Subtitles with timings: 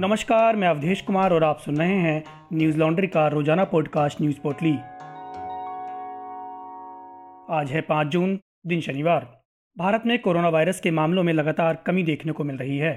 [0.00, 4.40] नमस्कार, मैं अवधेश कुमार और आप सुन रहे हैं न्यूज़ लॉन्ड्री का रोज़ाना पॉडकास्ट न्यूज़
[4.40, 4.72] पोटली
[7.56, 9.26] आज है पाँच जून, दिन शनिवार।
[9.78, 12.92] भारत में कोरोना वायरस के मामलों में लगातार कमी देखने को मिल रही है।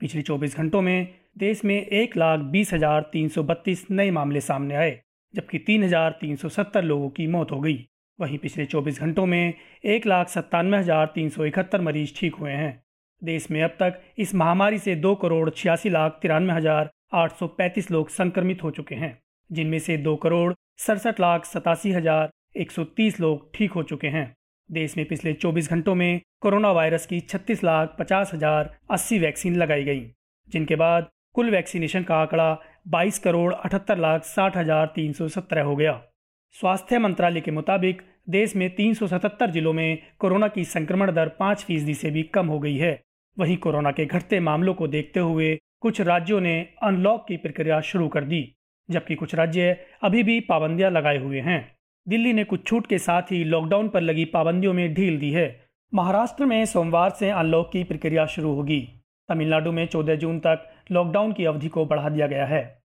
[0.00, 4.40] पिछले 24 घंटों में देश में एक लाख बीस हज़ार तीन सौ बत्तीस नए मामले
[4.40, 5.00] सामने आए,
[5.34, 7.86] जबकि तीन हज़ार तीन सौ सत्तर लोगों की मौत हो गई।
[8.18, 12.52] वहीं पिछले 24 घंटों में एक लाख सत्तानवे हज़ार तीन सौ इकहत्तर मरीज़ ठीक हुए
[12.52, 12.83] हैं।
[13.22, 17.46] देश में अब तक इस महामारी से दो करोड़ छियासी लाख तिरानवे हज़ार आठ सौ
[17.48, 19.18] पैंतीस लोग संक्रमित हो चुके हैं,
[19.50, 24.08] जिनमें से दो करोड़ सड़सठ लाख सतासी हज़ार एक सौ तीस लोग ठीक हो चुके
[24.08, 24.32] हैं।
[24.70, 29.56] देश में पिछले 24 घंटों में कोरोना वायरस की छत्तीस लाख पचास हज़ार अस्सी वैक्सीन
[29.56, 30.00] लगाई गई,
[30.48, 32.56] जिनके बाद कुल वैक्सीनेशन का आंकड़ा
[32.88, 36.00] बाईस करोड़ अठहत्तर लाख साठ हज़ार तीन सौ सत्रह हो गया।
[36.54, 41.94] स्वास्थ्य मंत्रालय के मुताबिक देश में 377 जिलों में कोरोना की संक्रमण दर पाँच फ़ीसदी
[41.94, 43.02] से भी कम हो गई है।
[43.38, 48.08] वहीं कोरोना के घटते मामलों को देखते हुए कुछ राज्यों ने अनलॉक की प्रक्रिया शुरू
[48.08, 48.54] कर दी,
[48.90, 51.76] जबकि कुछ राज्य अभी भी पाबंदियाँ लगाए हुए हैं।
[52.08, 55.66] दिल्ली ने कुछ छूट के साथ ही लॉकडाउन पर लगी पाबंदियों में ढील दी है।
[55.94, 58.88] महाराष्ट्र में सोमवार से अनलॉक की प्रक्रिया शुरू होगी।
[59.28, 62.83] तमिलनाडु में 14 जून तक लॉकडाउन की अवधि को बढ़ा दिया गया है।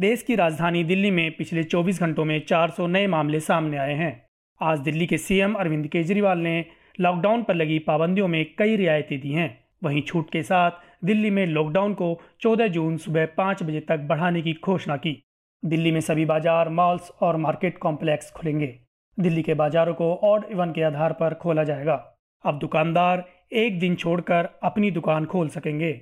[0.00, 4.26] देश की राजधानी दिल्ली में पिछले 24 घंटों में 400 नए मामले सामने आए हैं।
[4.60, 6.64] आज दिल्ली के सीएम अरविंद केजरीवाल ने
[7.00, 9.48] लॉकडाउन पर लगी पाबंदियों में कई रियायतें दी हैं।
[9.84, 10.70] वहीं छूट के साथ
[11.04, 15.22] दिल्ली में लॉकडाउन को 14 जून सुबह पाँच बजे तक बढ़ाने की घोषणा की।
[15.64, 18.74] दिल्ली में सभी बाज़ार, मॉल्स और मार्केट कॉम्प्लेक्स खुलेंगे।
[19.18, 21.94] दिल्ली के बाजारों को ऑड इवन के आधार पर खोला जाएगा।
[22.44, 25.92] अब दुकानदार एक दिन छोड़कर अपनी दुकान खोल सकेंगे।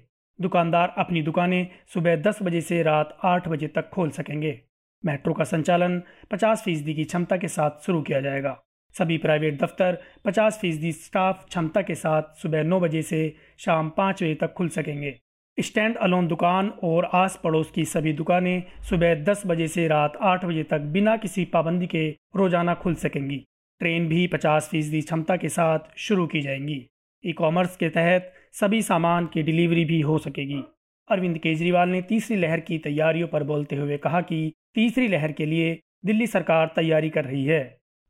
[0.43, 4.61] दुकानदार अपनी दुकानें सुबह 10 बजे से रात आठ बजे तक खोल सकेंगे।
[5.05, 8.59] मेट्रो का संचालन 50 फ़ीसदी की क्षमता के साथ शुरू किया जाएगा।
[8.95, 13.21] सभी प्राइवेट दफ्तर 50 फ़ीसदी स्टाफ क्षमता के साथ सुबह नौ बजे से
[13.59, 15.15] शाम 5 बजे तक खुल सकेंगे।
[15.59, 20.45] स्टैंड अलोन दुकान और आस पड़ोस की सभी दुकानें सुबह 10 बजे से रात आठ
[20.45, 23.37] बजे तक बिना किसी पाबंदी के रोज़ाना खुल सकेंगी।
[23.81, 26.87] ट्रेन भी 50 फ़ीसदी क्षमता के साथ शुरू की जाएँगी।
[27.25, 30.63] ई कॉमर्स के तहत सभी सामान की डिलीवरी भी हो सकेगी।
[31.09, 35.47] अरविंद केजरीवाल ने तीसरी लहर की तैयारियों पर बोलते हुए कहा कि तीसरी लहर के
[35.47, 37.63] लिए दिल्ली सरकार तैयारी कर रही है।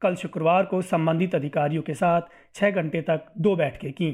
[0.03, 2.20] कल शुक्रवार को संबंधित अधिकारियों के साथ
[2.54, 4.10] छह घंटे तक दो बैठकें की।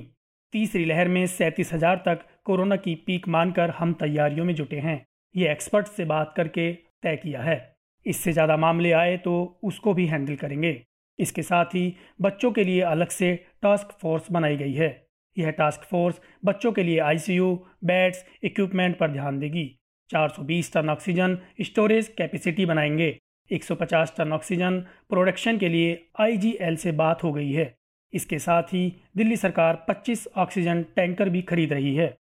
[0.52, 5.04] तीसरी लहर में सैंतीस हज़ार तक कोरोना की पीक मानकर हम तैयारियों में जुटे हैं।
[5.34, 6.72] ये एक्सपर्ट से बात करके
[7.02, 7.58] तय किया है।
[8.06, 10.80] इससे ज़्यादा मामले आए तो उसको भी हैंडल करेंगे।
[11.18, 14.90] इसके साथ ही बच्चों के लिए अलग से टास्क फोर्स बनाई गई है।
[15.38, 19.78] यह टास्क फोर्स बच्चों के लिए आईसीयू बेड्स इक्विपमेंट पर ध्यान देगी।
[20.10, 23.18] 420 टन ऑक्सीजन स्टोरेज कैपेसिटी बनाएँगे।
[23.52, 27.74] 150 टन ऑक्सीजन प्रोडक्शन के लिए आईजीएल से बात हो गई है।
[28.12, 32.16] इसके साथ ही दिल्ली सरकार 25 ऑक्सीजन टैंकर भी खरीद रही है।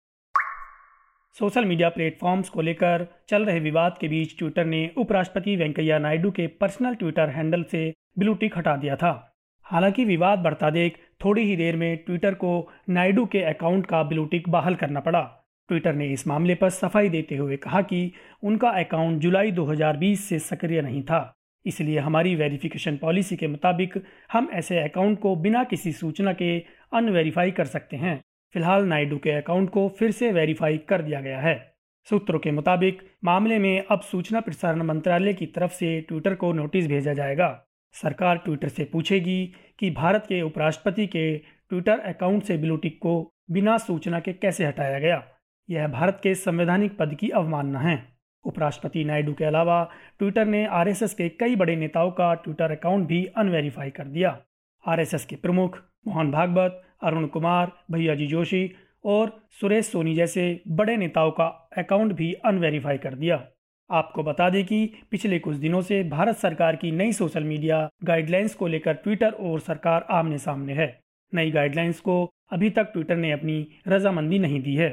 [1.39, 6.31] सोशल मीडिया प्लेटफॉर्म्स को लेकर चल रहे विवाद के बीच ट्विटर ने उपराष्ट्रपति वेंकैया नायडू
[6.31, 9.34] के पर्सनल ट्विटर हैंडल से ब्लू टिक हटा दिया था।
[9.65, 14.49] हालाँकि विवाद बढ़ता देख थोड़ी ही देर में ट्विटर को नायडू के अकाउंट का ब्लूटिक
[14.49, 15.21] बहाल करना पड़ा।
[15.67, 18.11] ट्विटर ने इस मामले पर सफ़ाई देते हुए कहा कि
[18.43, 23.93] उनका अकाउंट जुलाई 2020 से सक्रिय नहीं था। इसलिए हमारी वेरिफिकेशन पॉलिसी के मुताबिक
[24.33, 26.59] हम ऐसे अकाउंट को बिना किसी सूचना के
[26.93, 28.21] अनवेरीफाई कर सकते हैं।
[28.53, 31.75] फ़िलहाल नायडू के अकाउंट को फिर से वेरीफाई कर दिया गया है।
[32.09, 36.87] सूत्रों के मुताबिक मामले में अब सूचना प्रसारण मंत्रालय की तरफ़ से ट्विटर को नोटिस
[36.87, 37.65] भेजा जाएगा।
[38.01, 43.78] सरकार ट्विटर से पूछेगी कि भारत के उपराष्ट्रपति के ट्विटर अकाउंट से ब्लूटिक को बिना
[43.78, 45.23] सूचना के कैसे हटाया गया?
[45.69, 49.89] यह भारत के संवैधानिक पद की अवमानना है। उपराष्ट्रपति नायडू के अलावा
[50.19, 54.39] ट्विटर ने आरएसएस के कई बड़े नेताओं का ट्विटर अकाउंट भी अनवेरीफाई कर दिया।
[54.88, 58.72] आरएसएस के प्रमुख मोहन भागवत, अरुण कुमार, भैयाजी जोशी
[59.05, 63.47] और सुरेश सोनी जैसे बड़े नेताओं का अकाउंट भी अनवेरीफाई कर दिया।
[63.90, 68.53] आपको बता दें कि पिछले कुछ दिनों से भारत सरकार की नई सोशल मीडिया गाइडलाइंस
[68.56, 70.88] को लेकर ट्विटर और सरकार आमने सामने है।
[71.34, 74.90] नई गाइडलाइंस को अभी तक ट्विटर ने अपनी रजामंदी नहीं दी है।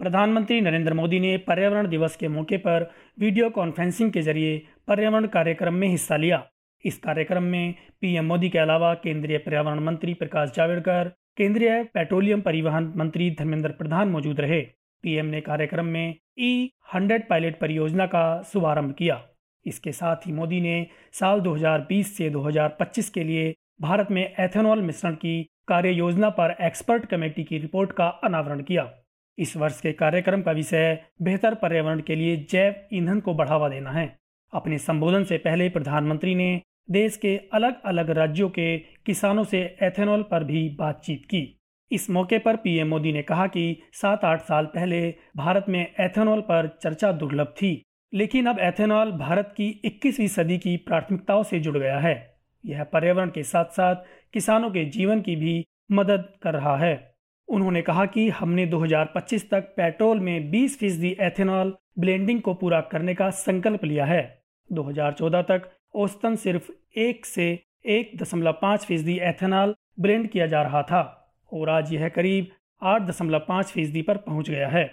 [0.00, 4.56] प्रधानमंत्री नरेंद्र मोदी ने पर्यावरण दिवस के मौके पर वीडियो कॉन्फ्रेंसिंग के ज़रिए
[4.88, 6.42] पर्यावरण कार्यक्रम में हिस्सा लिया।
[6.84, 12.92] इस कार्यक्रम में पीएम मोदी के अलावा केंद्रीय पर्यावरण मंत्री प्रकाश जावड़ेकर, केंद्रीय पेट्रोलियम परिवहन
[12.96, 14.60] मंत्री धर्मेंद्र प्रधान मौजूद रहे।
[15.02, 19.22] पीएम ने कार्यक्रम में ई हंड्रेड पायलट परियोजना का शुभारंभ किया।
[19.66, 25.14] इसके साथ ही मोदी ने साल 2020 से 2025 के लिए भारत में एथेनॉल मिश्रण
[25.14, 28.92] की कार्य योजना पर एक्सपर्ट कमेटी की रिपोर्ट का अनावरण किया।
[29.38, 33.90] इस वर्ष के कार्यक्रम का विषय बेहतर पर्यावरण के लिए जैव ईंधन को बढ़ावा देना
[33.90, 34.18] है।
[34.54, 36.60] अपने संबोधन से पहले प्रधानमंत्री ने
[36.90, 41.61] देश के अलग अलग राज्यों के किसानों से एथेनॉल पर भी बातचीत की।
[41.92, 46.40] इस मौके पर पीएम मोदी ने कहा कि सात आठ साल पहले भारत में एथेनॉल
[46.40, 47.82] पर चर्चा दुर्लभ थी,
[48.14, 52.34] लेकिन अब एथेनॉल भारत की 21वीं सदी की प्राथमिकताओं से जुड़ गया है।
[52.66, 53.96] यह पर्यावरण के साथ साथ
[54.32, 57.14] किसानों के जीवन की भी मदद कर रहा है।
[57.48, 63.14] उन्होंने कहा कि हमने 2025 तक पेट्रोल में 20 फ़ीसदी एथेनॉल ब्लेंडिंग को पूरा करने
[63.14, 64.42] का संकल्प लिया है।
[64.72, 70.82] 2014 तक औसतन सिर्फ़ एक से एक दशमलव पाँच फ़ीसदी एथेनॉल ब्लेंड किया जा रहा
[70.82, 71.18] था।
[71.52, 72.46] और आज यह करीब
[72.82, 74.84] आठ दशमलव पाँच फ़ीसदी पर पहुँच गया है।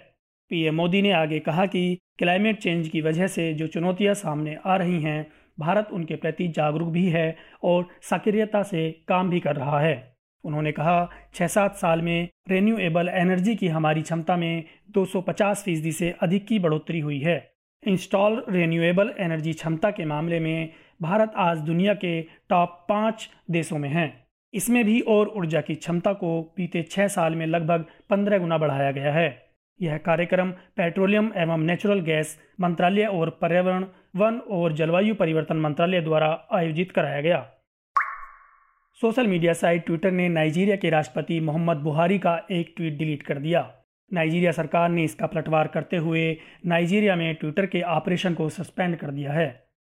[0.50, 4.76] पीएम मोदी ने आगे कहा कि क्लाइमेट चेंज की वजह से जो चुनौतियाँ सामने आ
[4.76, 5.26] रही हैं,
[5.58, 10.72] भारत उनके प्रति जागरूक भी है और सक्रियता से काम भी कर रहा है। उन्होंने
[10.72, 16.46] कहा छः सात साल में रेन्यूएबल एनर्जी की हमारी क्षमता में 250 फ़ीसदी से अधिक
[16.46, 17.52] की बढ़ोतरी हुई है।
[17.86, 20.72] इंस्टॉल रेन्यूएबल एनर्जी क्षमता के मामले में
[21.02, 24.19] भारत आज दुनिया के टॉप पाँच देशों में है।
[24.54, 28.90] इसमें भी और ऊर्जा की क्षमता को बीते छः साल में लगभग पंद्रह गुना बढ़ाया
[28.90, 29.50] गया है।
[29.80, 33.84] यह कार्यक्रम पेट्रोलियम एवं नेचुरल गैस मंत्रालय और पर्यावरण,
[34.16, 37.40] वन और जलवायु परिवर्तन मंत्रालय द्वारा आयोजित कराया गया।
[39.00, 43.38] सोशल मीडिया साइट ट्विटर ने नाइजीरिया के राष्ट्रपति मोहम्मद बुहारी का एक ट्वीट डिलीट कर
[43.38, 43.74] दिया।
[44.12, 46.36] नाइजीरिया सरकार ने इसका पलटवार करते हुए
[46.66, 49.48] नाइजीरिया में ट्विटर के ऑपरेशन को सस्पेंड कर दिया है।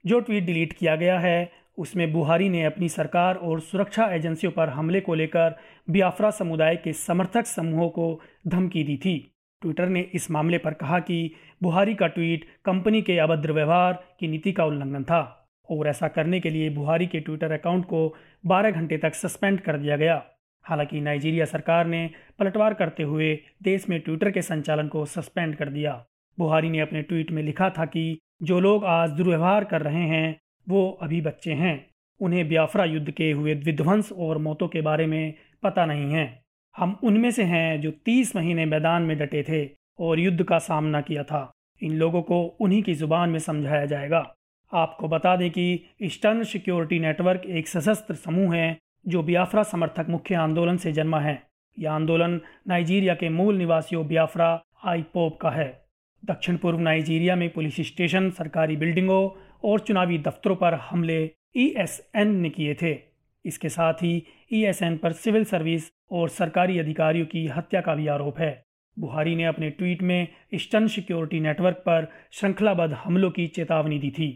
[0.07, 4.69] जो ट्वीट डिलीट किया गया है उसमें बुहारी ने अपनी सरकार और सुरक्षा एजेंसियों पर
[4.69, 5.57] हमले को लेकर
[5.91, 9.31] बियाफ्रा समुदाय के समर्थक समूहों को धमकी दी थी।
[9.63, 14.29] ट्विटर ने इस मामले पर कहा कि बुहारी का ट्वीट कंपनी के अभद्र व्यवहार की
[14.29, 18.17] नीति का उल्लंघन था और ऐसा करने के लिए बुहारी के ट्विटर अकाउंट को
[18.47, 20.25] 12 घंटे तक सस्पेंड कर दिया गया।
[20.63, 25.69] हालाँकि नाइजीरिया सरकार ने पलटवार करते हुए देश में ट्विटर के संचालन को सस्पेंड कर
[25.69, 26.05] दिया।
[26.39, 30.41] बुहारी ने अपने ट्वीट में लिखा था कि जो लोग आज दुर्व्यवहार कर रहे हैं
[30.69, 31.87] वो अभी बच्चे हैं।
[32.21, 36.45] उन्हें ब्याफ्रा युद्ध के हुए विध्वंस और मौतों के बारे में पता नहीं है।
[36.77, 39.71] हम उनमें से हैं जो तीस महीने मैदान में डटे थे
[40.01, 41.51] और युद्ध का सामना किया था।
[41.83, 44.35] इन लोगों को उन्हीं की ज़ुबान में समझाया जाएगा।
[44.73, 48.79] आपको बता दें कि ईस्टर्न सिक्योरिटी नेटवर्क एक सशस्त्र समूह है
[49.09, 51.43] जो बियाफ्रा समर्थक मुख्य आंदोलन से जन्मा है।
[51.79, 55.85] यह आंदोलन नाइजीरिया के मूल निवासियों बियाफ्रा आईपोप का है।
[56.25, 59.29] दक्षिण पूर्व नाइजीरिया में पुलिस स्टेशन, सरकारी बिल्डिंगों
[59.65, 61.23] और चुनावी दफ्तरों पर हमले
[61.57, 62.99] ईएसएन e ने किए थे।
[63.45, 64.23] इसके साथ ही
[64.53, 68.65] ईएसएन e पर सिविल सर्विस और सरकारी अधिकारियों की हत्या का भी आरोप है।
[68.97, 74.29] बुहारी ने अपने ट्वीट में ईस्टर्न सिक्योरिटी नेटवर्क पर श्रृंखलाबद्ध हमलों की चेतावनी दी थी।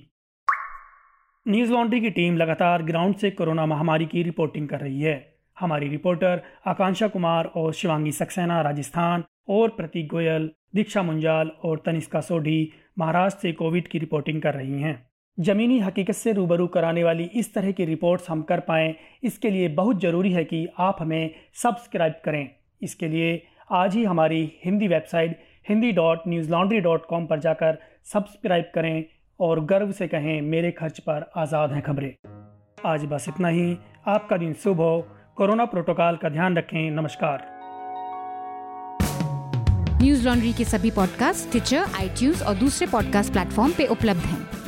[1.47, 5.17] न्यूज़ लॉन्ड्री की टीम लगातार ग्राउंड से कोरोना महामारी की रिपोर्टिंग कर रही है।
[5.61, 12.21] हमारी रिपोर्टर आकांक्षा कुमार और शिवांगी सक्सेना राजस्थान और प्रतीक गोयल, दीक्षा मुंजाल और तनिष्का
[12.21, 15.08] सोढ़ी महाराष्ट्र से कोविड की रिपोर्टिंग कर रही हैं।
[15.39, 19.69] ज़मीनी हकीकत से रूबरू कराने वाली इस तरह की रिपोर्ट्स हम कर पाएँ, इसके लिए
[19.69, 21.31] बहुत ज़रूरी है कि आप हमें
[21.63, 22.49] सब्सक्राइब करें।
[22.83, 23.43] इसके लिए
[23.73, 25.39] आज ही हमारी Hindi website
[25.69, 27.79] Hindi dot Newslaundry dot com पर जाकर
[28.13, 29.05] सब्सक्राइब करें
[29.41, 32.13] और गर्व से कहें, मेरे खर्च पर आज़ाद हैं खबरें।
[32.87, 33.77] आज बस इतना ही।
[34.07, 35.01] आपका दिन शुभ हो।
[35.37, 37.47] कोरोना प्रोटोकॉल का ध्यान रखें। नमस्कार।
[40.03, 44.68] न्यूज़ लॉन्ड्री के सभी पॉडकास्ट ट्विटर आई और दूसरे पॉडकास्ट प्लेटफॉर्म पे उपलब्ध हैं।